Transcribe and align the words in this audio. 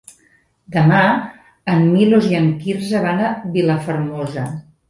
Demà 0.75 1.01
en 1.75 1.85
Milos 1.97 2.31
i 2.31 2.39
en 2.39 2.49
Quirze 2.65 3.05
van 3.07 3.23
a 3.29 3.31
Vilafermosa. 3.59 4.49